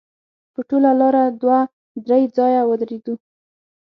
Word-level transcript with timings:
په 0.53 0.61
ټوله 0.69 0.91
لاره 1.01 1.23
دوه 1.41 1.59
درې 2.07 2.21
ځایه 2.37 2.61
ودرېدو. 2.65 3.13